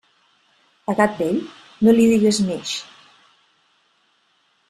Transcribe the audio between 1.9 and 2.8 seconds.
li digues mix.